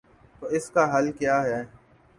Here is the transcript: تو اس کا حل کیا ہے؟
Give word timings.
تو 0.41 0.45
اس 0.47 0.69
کا 0.69 0.83
حل 0.93 1.11
کیا 1.11 1.41
ہے؟ 1.43 1.63